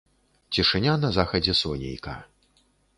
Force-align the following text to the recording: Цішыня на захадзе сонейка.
Цішыня 0.57 0.95
на 1.03 1.13
захадзе 1.19 1.53
сонейка. 1.63 2.21